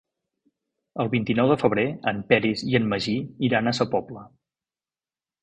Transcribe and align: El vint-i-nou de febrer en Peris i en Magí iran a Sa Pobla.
El 1.03 1.11
vint-i-nou 1.11 1.51
de 1.51 1.57
febrer 1.63 1.83
en 2.13 2.23
Peris 2.33 2.65
i 2.71 2.73
en 2.81 2.89
Magí 2.95 3.15
iran 3.51 3.67
a 3.67 3.77
Sa 3.83 3.89
Pobla. 3.95 4.27